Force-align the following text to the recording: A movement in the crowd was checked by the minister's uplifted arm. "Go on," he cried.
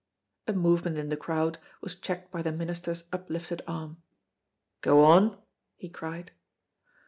A 0.47 0.53
movement 0.53 0.97
in 0.97 1.09
the 1.09 1.15
crowd 1.15 1.59
was 1.79 1.93
checked 1.93 2.31
by 2.31 2.41
the 2.41 2.51
minister's 2.51 3.03
uplifted 3.13 3.61
arm. 3.67 3.97
"Go 4.81 5.03
on," 5.03 5.37
he 5.75 5.89
cried. 5.89 6.31